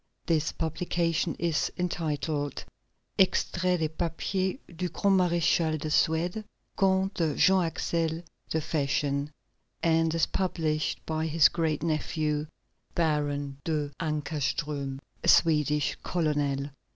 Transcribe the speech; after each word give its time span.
This 0.25 0.51
publication 0.51 1.35
is 1.37 1.71
entitled: 1.77 2.65
Extraits 3.19 3.81
des 3.81 3.87
papiers 3.87 4.57
du 4.75 4.89
grand 4.89 5.15
maréchal 5.15 5.77
de 5.77 5.89
Suède, 5.89 6.43
Comte 6.75 7.37
Jean 7.37 7.59
Axel 7.63 8.23
de 8.49 8.59
Fersen, 8.59 9.29
and 9.83 10.15
is 10.15 10.25
published 10.25 11.05
by 11.05 11.27
his 11.27 11.49
great 11.49 11.83
nephew, 11.83 12.47
Baron 12.95 13.59
de 13.63 13.91
Kinckowstrom, 13.99 14.99
a 15.23 15.27
Swedish 15.27 15.95
colonel. 16.01 16.71